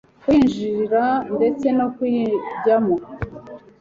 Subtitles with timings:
[0.21, 1.03] kuyinjira
[1.35, 2.95] ndetse no kuyijyamo